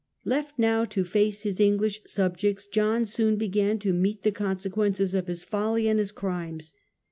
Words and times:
Left 0.25 0.57
now 0.57 0.83
to 0.85 1.03
face 1.05 1.43
his 1.43 1.59
English 1.59 2.01
subjects, 2.07 2.65
John 2.65 3.05
soon 3.05 3.35
began 3.35 3.77
to 3.77 3.93
meet 3.93 4.23
the 4.23 4.31
consequences 4.31 5.13
of 5.13 5.27
his 5.27 5.43
folly 5.43 5.87
and 5.87 5.99
his 5.99 6.11
crimes. 6.11 6.73